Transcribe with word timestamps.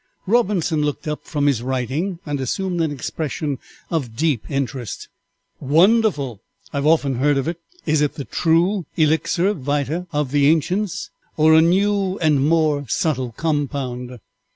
Robinson 0.25 0.81
looked 0.81 1.07
up 1.07 1.25
from 1.25 1.45
his 1.45 1.61
writing 1.61 2.17
and 2.25 2.41
assumed 2.41 2.81
an 2.81 2.91
expression 2.91 3.59
of 3.91 4.15
deep 4.15 4.49
interest. 4.49 5.09
"Wonderful! 5.59 6.41
I 6.73 6.77
have 6.77 6.87
often 6.87 7.17
heard 7.17 7.37
of 7.37 7.47
it. 7.47 7.59
Is 7.85 8.01
it 8.01 8.15
the 8.15 8.25
true 8.25 8.87
Elixir 8.97 9.53
vitæ 9.53 10.07
of 10.11 10.31
the 10.31 10.47
ancients, 10.47 11.11
or 11.37 11.53
a 11.53 11.61
new 11.61 12.17
and 12.17 12.43
more 12.43 12.87
subtle 12.87 13.31
compound?" 13.33 14.17